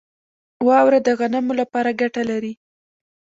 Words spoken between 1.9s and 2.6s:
ګټه لري.